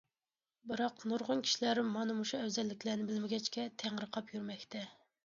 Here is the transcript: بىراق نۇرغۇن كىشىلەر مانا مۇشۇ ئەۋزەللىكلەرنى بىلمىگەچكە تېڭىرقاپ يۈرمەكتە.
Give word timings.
بىراق 0.69 1.03
نۇرغۇن 1.11 1.43
كىشىلەر 1.47 1.81
مانا 1.89 2.15
مۇشۇ 2.21 2.37
ئەۋزەللىكلەرنى 2.39 3.05
بىلمىگەچكە 3.11 3.67
تېڭىرقاپ 3.85 4.35
يۈرمەكتە. 4.39 4.83